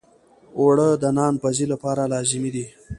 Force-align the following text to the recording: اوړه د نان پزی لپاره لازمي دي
اوړه 0.57 0.87
د 1.01 1.03
نان 1.17 1.33
پزی 1.41 1.65
لپاره 1.73 2.09
لازمي 2.13 2.49
دي 2.55 2.65